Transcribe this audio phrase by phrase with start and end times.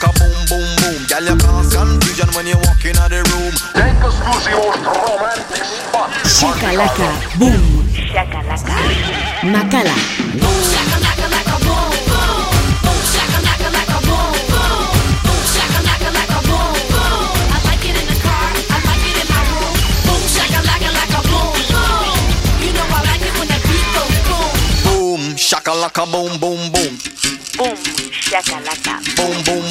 [6.31, 7.83] Shakalaka, boom.
[7.91, 8.75] Shakalaka.
[9.53, 9.95] makala.
[10.39, 12.43] Boom, shakalaka, laka, boom, boom.
[12.83, 14.83] Boom, shakalaka, laka, boom, boom.
[15.27, 17.27] Boom, shakalaka, laka, boom, boom.
[17.51, 18.47] I like it in the car.
[18.71, 19.75] I like it in my room.
[20.07, 22.17] Boom, shakalaka, laka, boom, boom.
[22.63, 24.51] You know I like it when that beat goes boom.
[24.87, 26.93] Boom, shakalaka, boom, boom, boom.
[27.59, 27.77] Boom,
[28.09, 28.93] shakalaka.
[29.19, 29.70] Boom, boom.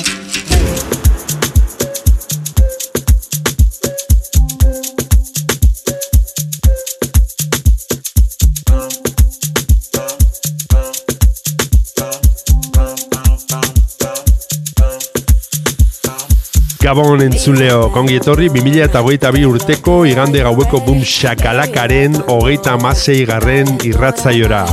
[16.90, 24.64] Gabon entzuleo, kongi etorri 2008 urteko igande gaueko boom shakalakaren hogeita masei garren irratzaiora.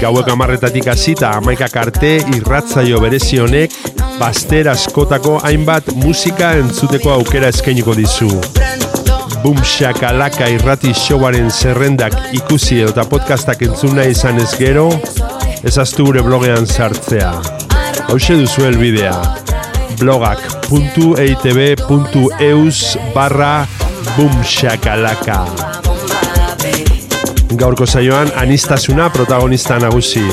[0.00, 3.76] Gaueko amarretatik hasita amaikak arte irratzaio berezionek
[4.16, 8.32] baster askotako hainbat musika entzuteko aukera eskainiko dizu.
[9.42, 14.88] Boom shakalaka irrati showaren zerrendak ikusi eta podcastak entzun nahi izan ez gero,
[15.68, 17.34] ezaztu gure blogean sartzea.
[18.06, 19.45] Hau duzu helbidea
[19.98, 23.66] blogak.eitb.eus barra
[24.16, 25.46] boomshakalaka
[27.56, 30.24] Gaurko saioan anistasuna protagonista nagusi.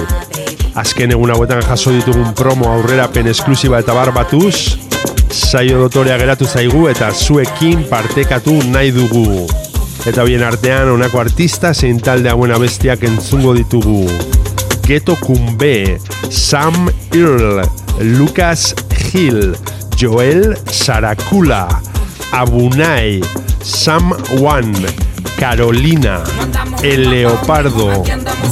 [0.76, 4.80] Azken egun hauetan jaso ditugun promo aurrerapen esklusiba eta bar batuz,
[5.30, 9.46] saio dotorea geratu zaigu eta zuekin partekatu nahi dugu.
[10.10, 14.10] Eta bien artean honako artista zein talde hauen abestiak entzungo ditugu.
[14.84, 17.62] Geto Kumbe, Sam Earl,
[18.18, 18.74] Lucas
[19.14, 19.56] Hill,
[19.96, 21.68] Joel Saracula,
[22.32, 23.24] Abunai,
[23.62, 24.10] Sam
[24.42, 24.74] One,
[25.38, 26.24] Carolina,
[26.82, 28.04] El Leopardo,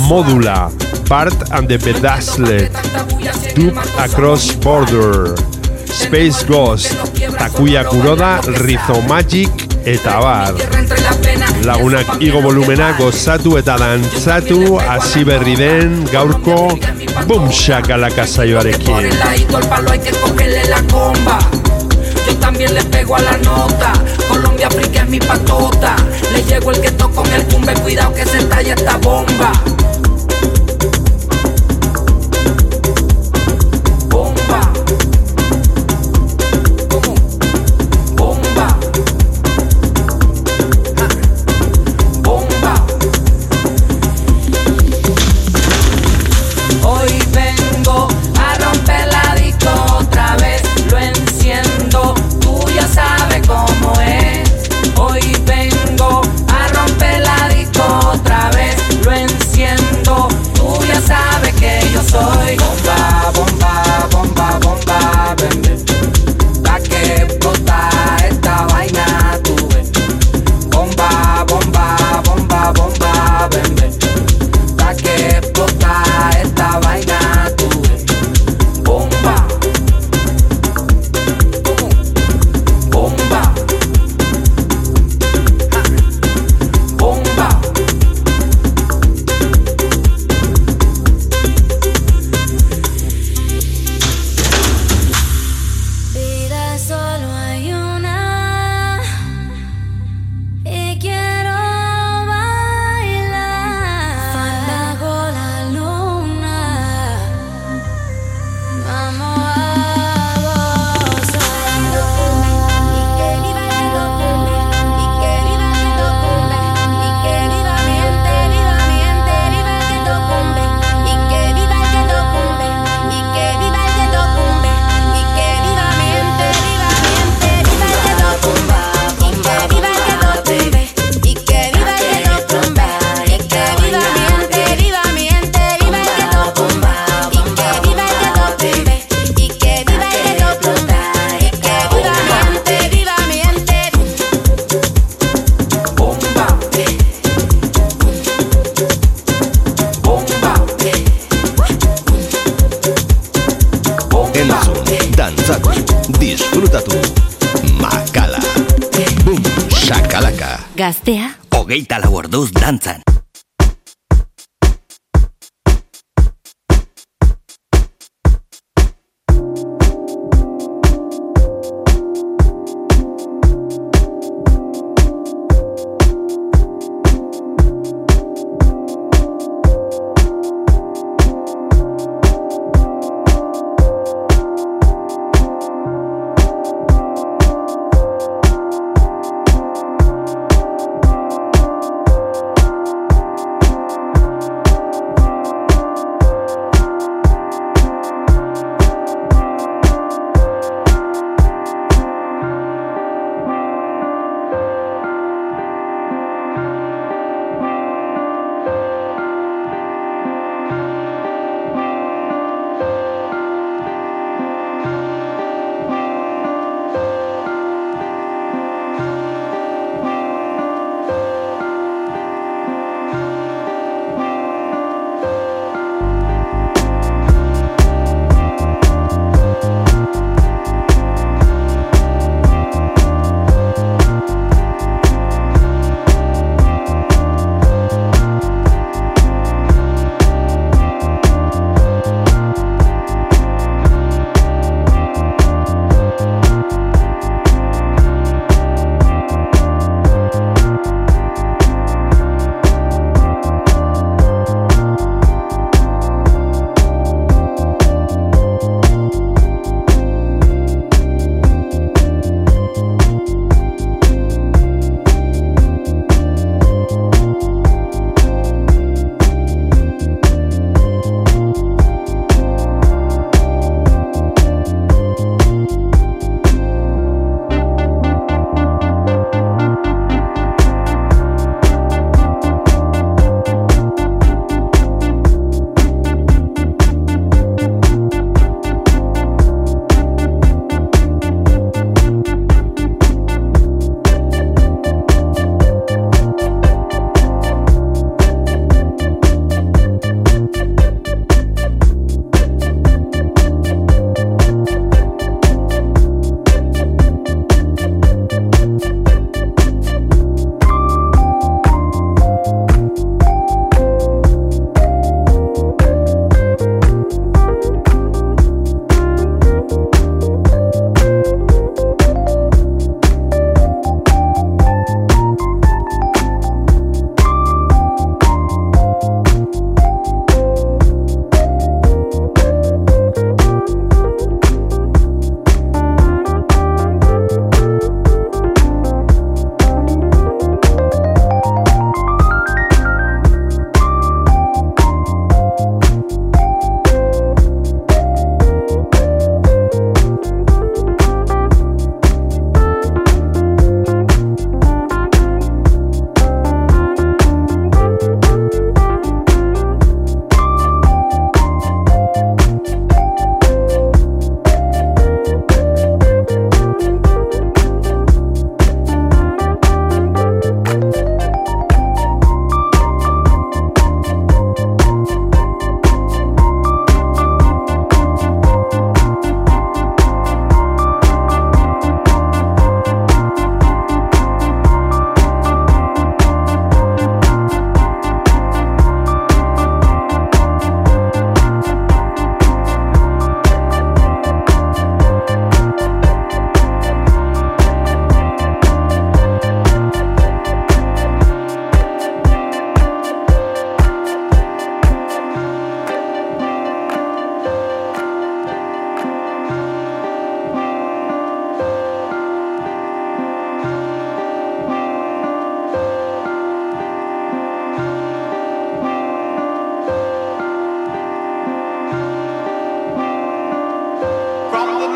[0.07, 0.69] Módula,
[1.09, 2.69] Bart and the Bedazzled,
[3.55, 5.35] Duke Across Border,
[5.87, 6.93] Space Ghost,
[7.39, 10.53] Takuya Kuroda, Rizomagic eta bar.
[11.65, 16.77] Lagunak igo volumena gozatu eta dantzatu hasi berri den gaurko
[17.27, 19.09] bumshakalaka saioarekin.
[19.09, 21.39] Peladito al palo hay que cogerle la comba.
[22.27, 23.93] Yo también le pego a la nota.
[24.29, 25.95] Colombia África es mi patota.
[26.33, 28.97] Le llego el gueto con el tumbe, cuidado que se estalla esta.
[28.97, 29.51] Bomba.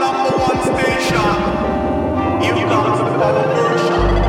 [0.05, 1.35] number one station.
[2.43, 4.24] You've got the power version.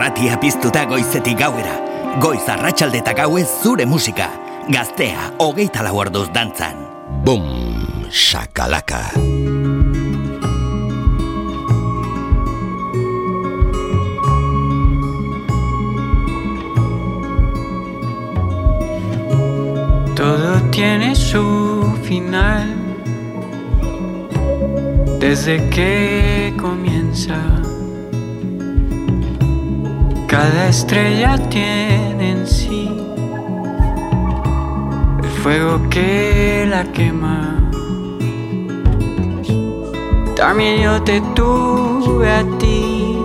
[0.00, 1.74] Irratia piztuta goizetik gauera.
[2.22, 4.30] Goiz arratsalde eta gauez zure musika.
[4.72, 6.78] Gaztea, hogeita lau orduz dantzan.
[7.26, 7.44] Bum,
[8.08, 9.02] shakalaka.
[20.16, 21.44] Todo tiene su
[22.04, 22.72] final
[25.20, 27.69] desde que comienza.
[30.30, 32.88] Cada estrella tiene en sí
[35.24, 37.58] el fuego que la quema.
[40.36, 43.18] También yo te tuve a ti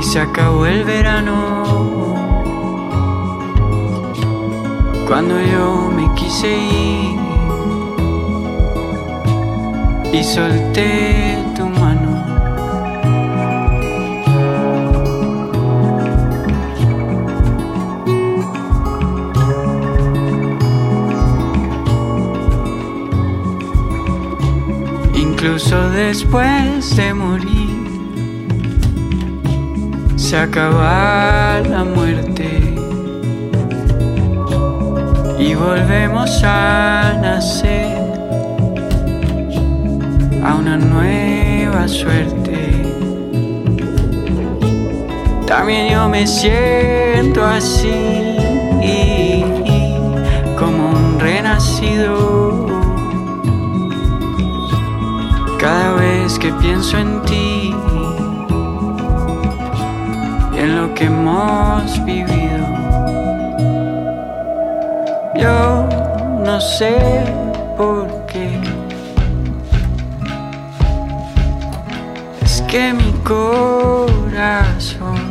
[0.00, 1.34] y se acabó el verano.
[5.06, 7.20] Cuando yo me quise ir
[10.14, 11.47] y solté
[25.40, 27.86] Incluso después de morir,
[30.16, 32.74] se acaba la muerte
[35.38, 37.98] y volvemos a nacer
[40.42, 42.82] a una nueva suerte.
[45.46, 48.27] También yo me siento así,
[56.68, 57.74] pienso en ti
[60.52, 62.66] y en lo que hemos vivido,
[65.34, 65.88] yo
[66.44, 67.24] no sé
[67.78, 68.60] por qué.
[72.42, 75.22] Es que mi corazón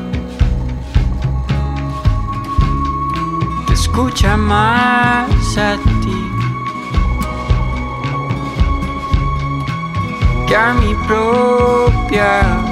[3.68, 5.97] te escucha más a ti
[10.48, 12.67] que a mi propia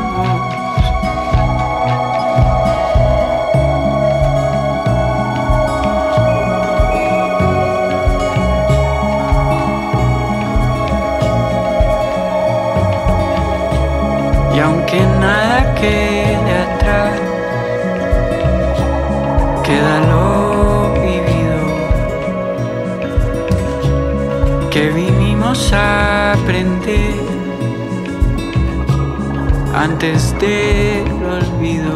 [29.86, 31.94] antes del olvido.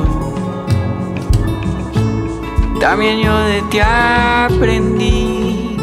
[2.80, 5.76] También yo de ti aprendí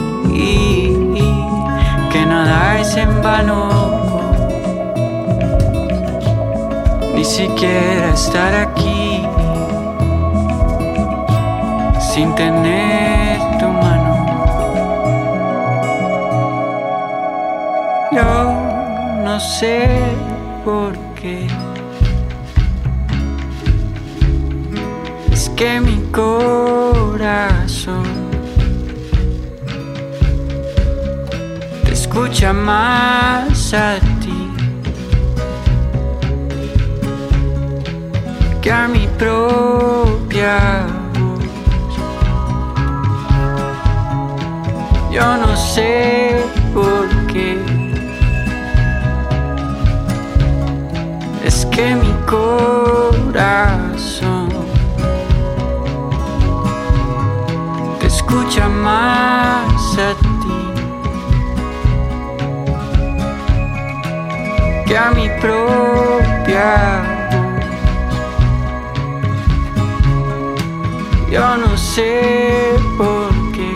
[2.13, 3.69] que nada es en vano
[7.15, 9.27] ni siquiera estar aquí
[11.99, 14.15] sin tener tu mano.
[18.13, 18.31] Yo
[19.25, 19.89] no sé
[20.65, 21.06] por qué.
[25.57, 28.05] Que mi corazón
[31.85, 34.51] te escucha más a ti.
[38.61, 41.45] que a mi propia voz.
[45.11, 46.45] Yo no sé
[46.75, 47.57] por qué.
[51.45, 52.76] Es que mi corazón
[64.97, 67.03] que a mi propia
[69.85, 70.61] voz.
[71.31, 73.73] Yo no sé por qué.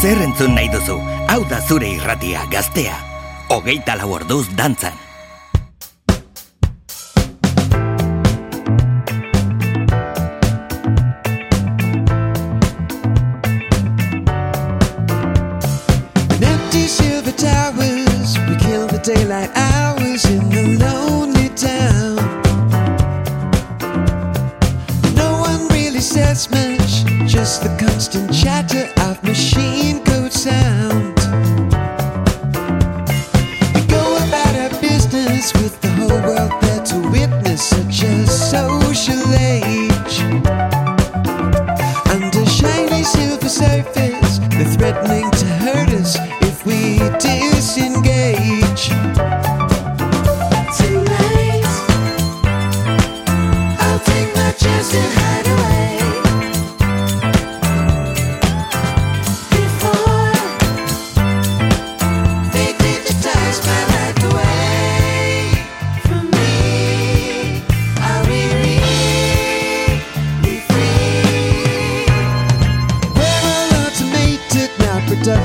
[0.00, 2.96] Zer entzun nahi duzu, hau da zure irratia gaztea.
[3.48, 5.03] Hogeita lau orduz dantzan.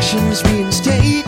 [0.09, 1.18] passions reinstate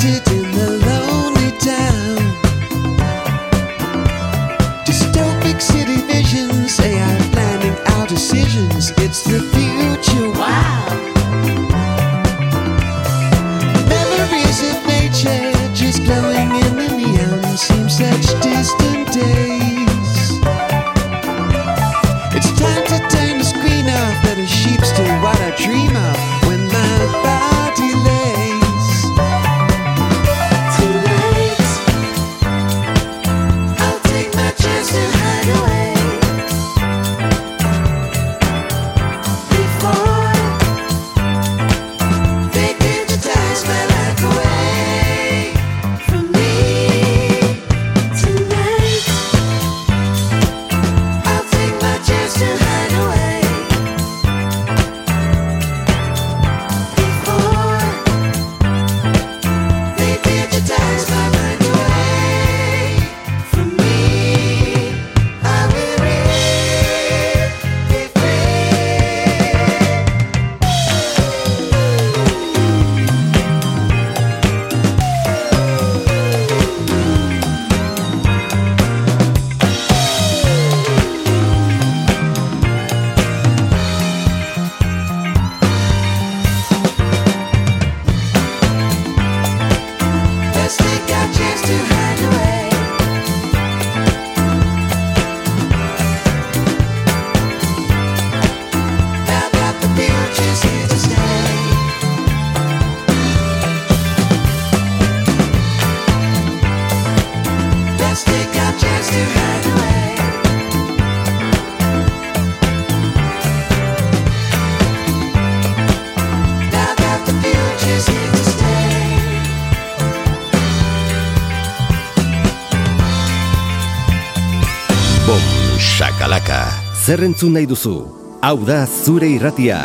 [127.11, 127.95] zer entzun nahi duzu.
[128.41, 129.79] Hau da zure irratia,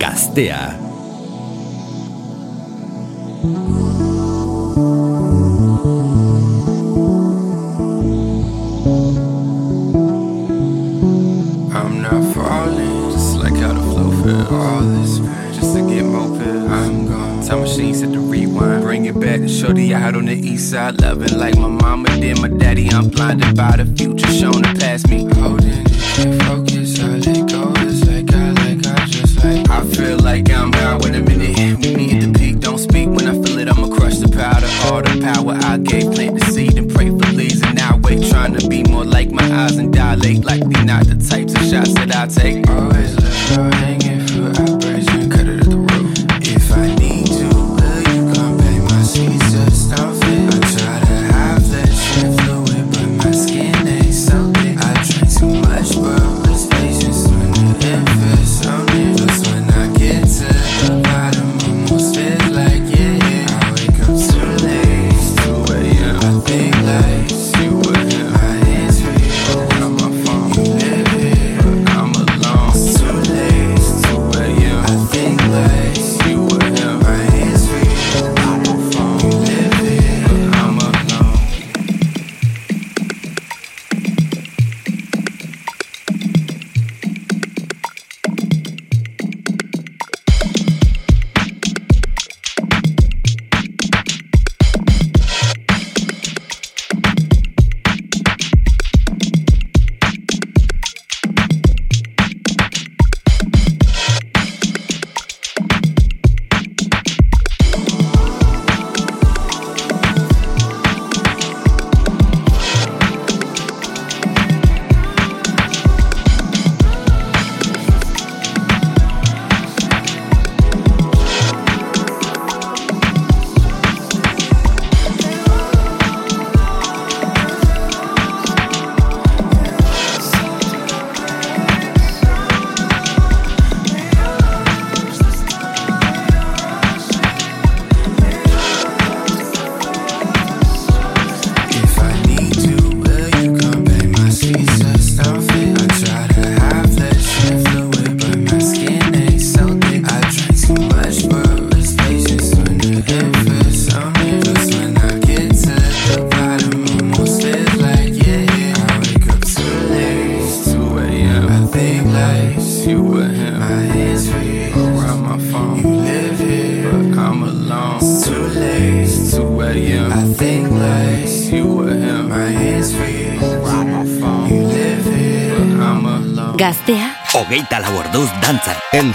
[0.00, 0.58] gaztea.
[11.72, 14.54] I'm not falling, just like how the flow fell.
[14.54, 16.70] All this pain, just to get more pills.
[16.70, 17.42] I'm gone.
[17.46, 18.82] Time machine set to rewind.
[18.82, 21.00] Bring it back, Show shorty out on the east side.
[21.00, 22.90] Loving like my mama did my daddy.
[22.90, 25.25] I'm blinded by the future shown the past me.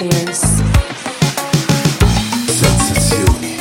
[0.00, 0.40] Disappears.
[2.48, 3.56] Sensazioni.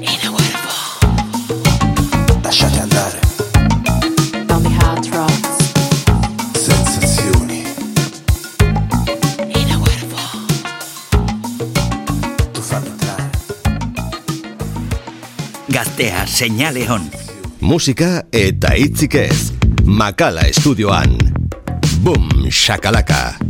[0.00, 0.74] Inaudible.
[2.42, 3.20] Lasciate andare.
[4.46, 5.56] Tommy Hard Rocks.
[6.52, 7.62] Sensazioni.
[9.48, 10.28] Inaudible.
[12.52, 13.30] Tu fanno entrare.
[15.68, 17.08] Gaztea, seinale on.
[17.60, 19.52] Musika eta hitzik ez.
[19.84, 21.16] Makala estudioan.
[22.04, 23.45] Boom, shakalaka.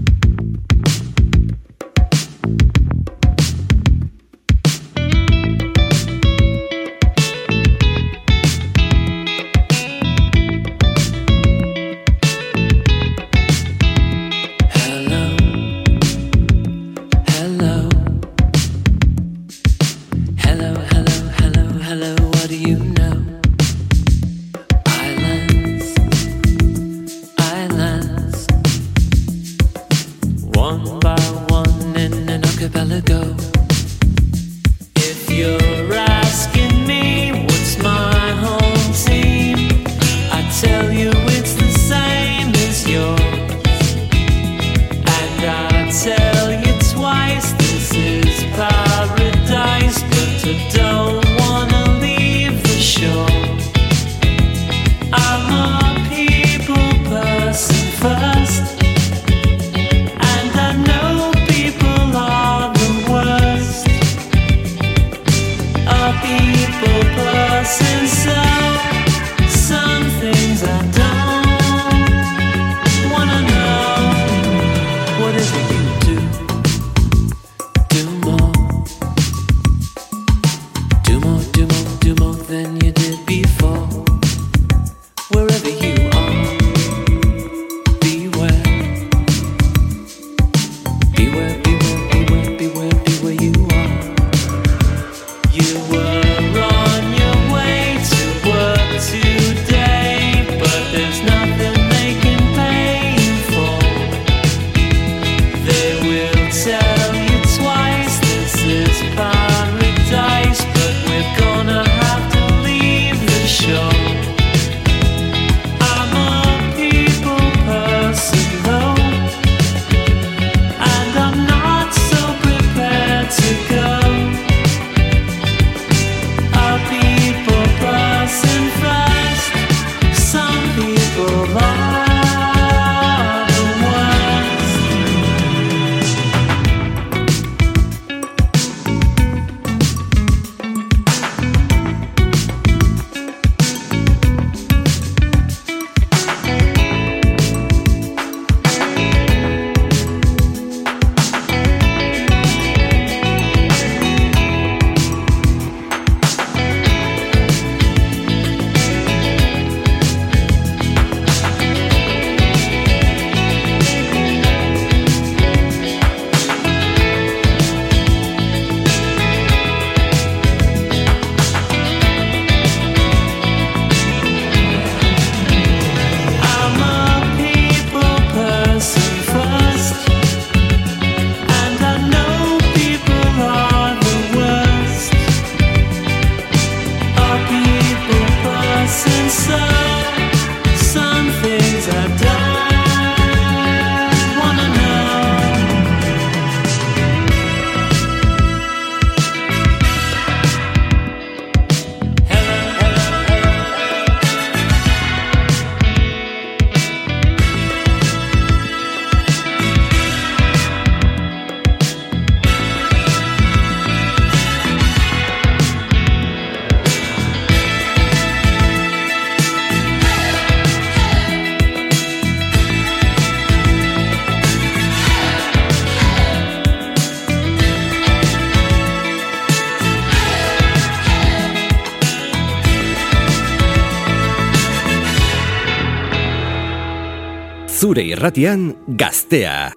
[237.97, 239.73] Zure irratian gaztea.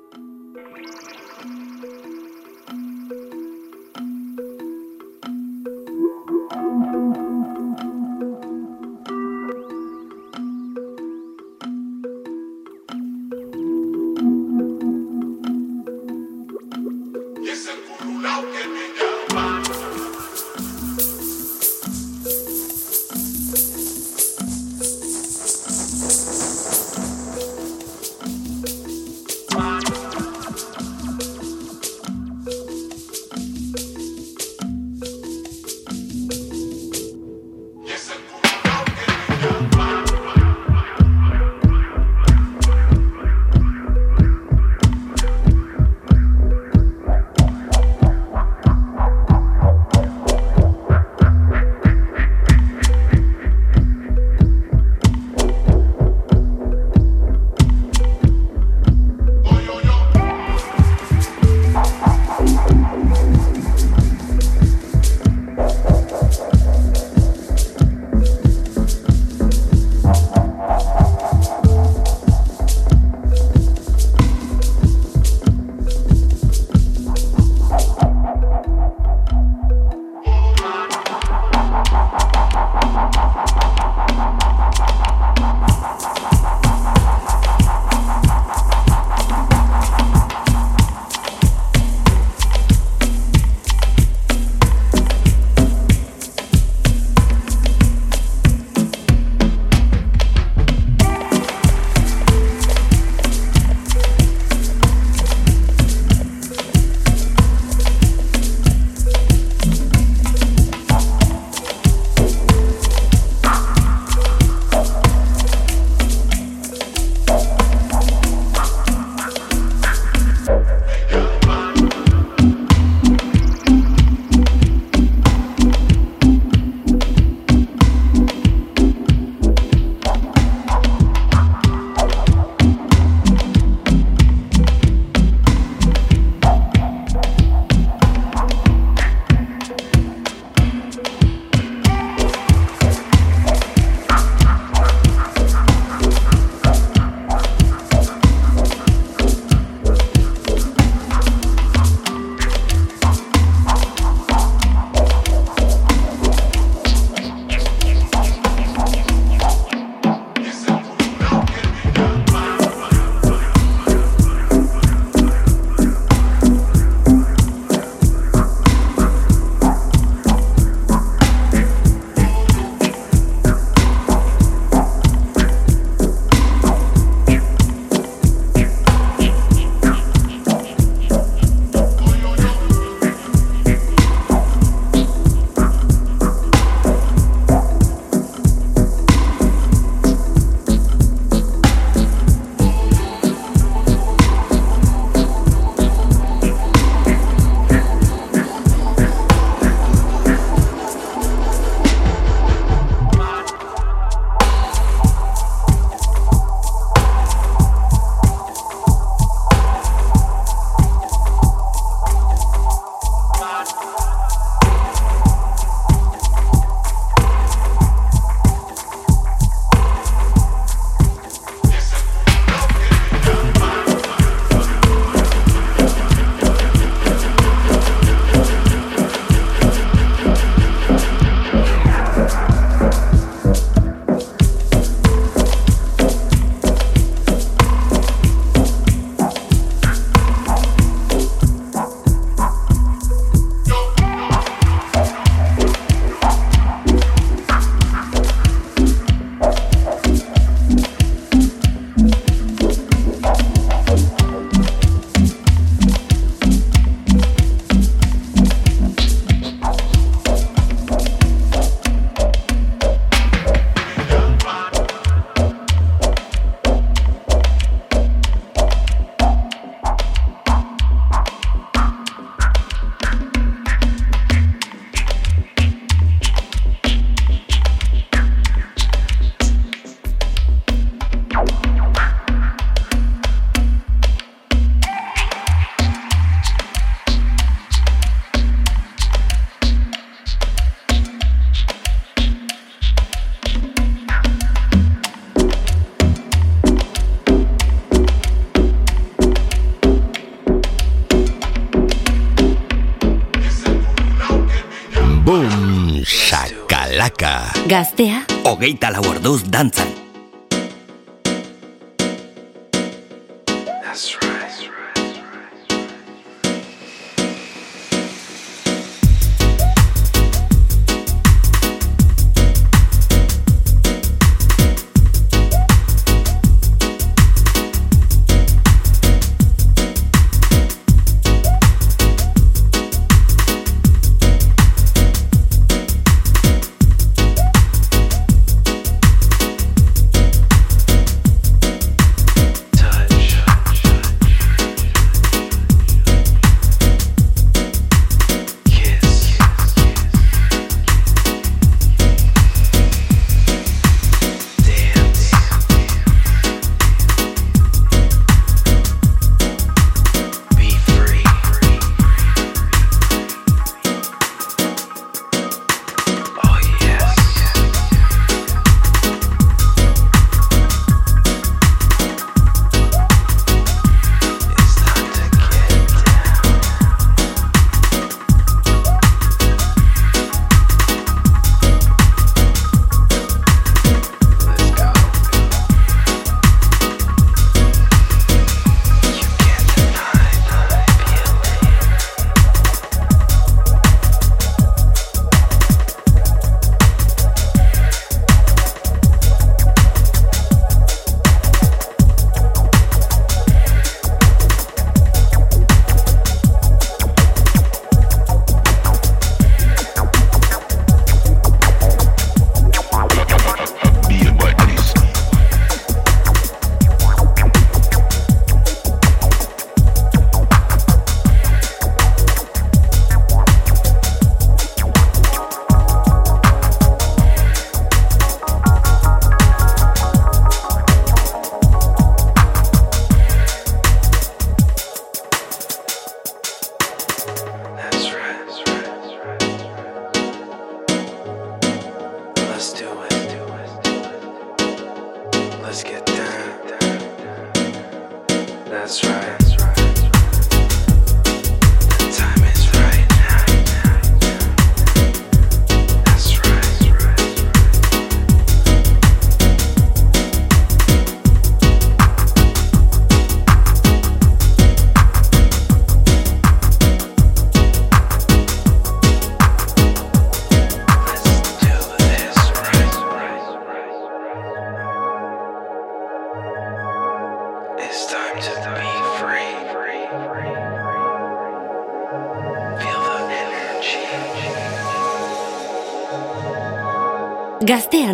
[307.67, 308.25] Gaztea.
[308.43, 309.98] Hogeita lau orduz dantzan.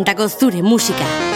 [0.06, 1.35] Gazteantako zure musika.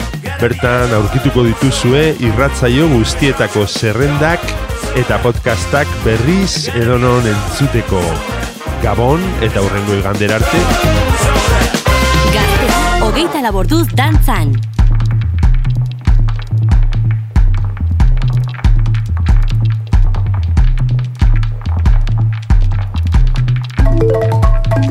[0.41, 4.41] Bertan aurkituko dituzue irratzaio guztietako zerrendak
[4.97, 8.01] eta podcastak berriz edonon entzuteko.
[8.81, 10.63] Gabon eta hurrengo igander arte.
[12.33, 14.57] Gaztea, hogeita laborduz dantzan.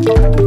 [0.00, 0.39] Thank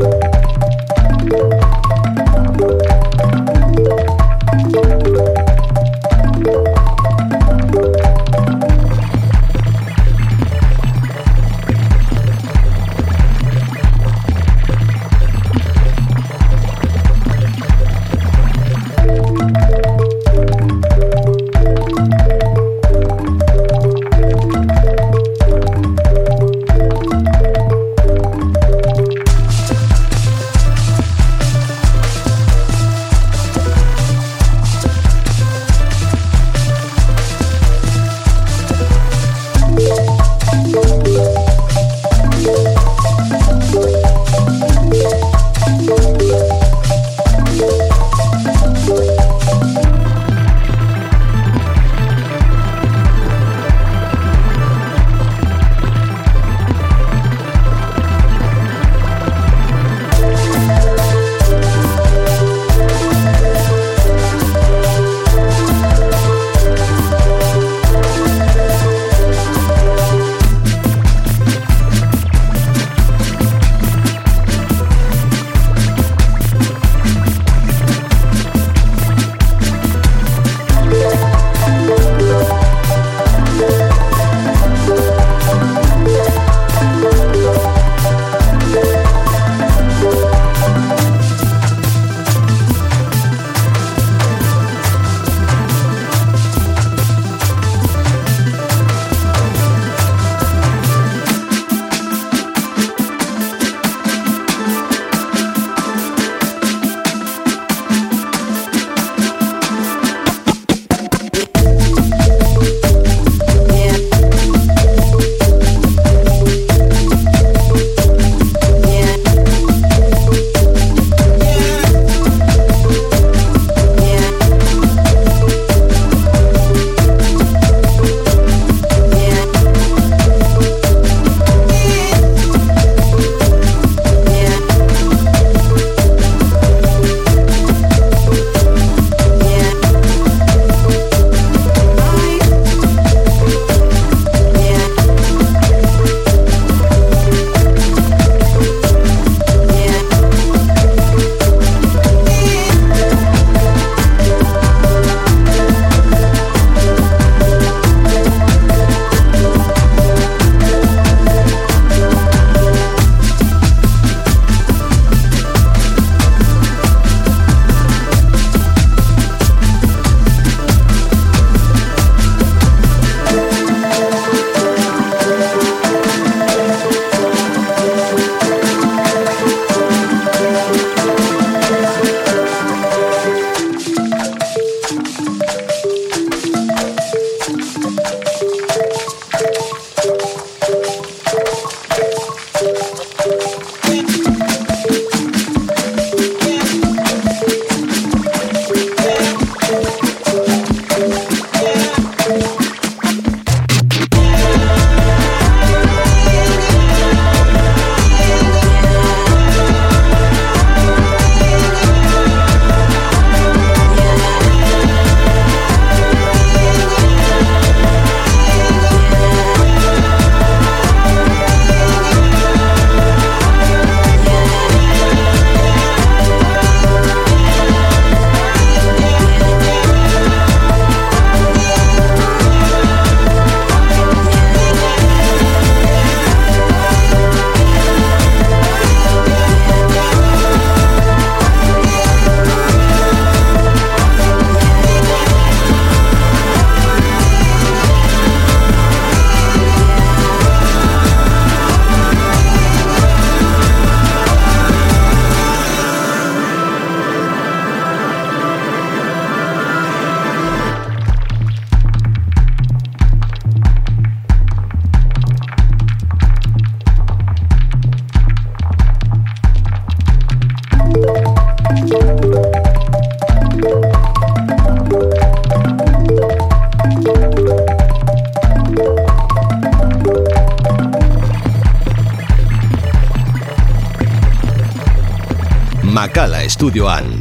[286.64, 287.20] estudioan.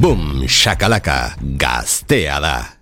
[0.00, 2.73] Boom, shakalaka, gaztea da.